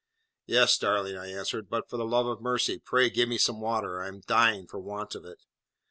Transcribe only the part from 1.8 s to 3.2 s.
for the love of mercy, pray